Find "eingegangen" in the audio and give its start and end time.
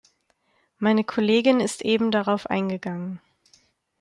2.47-3.21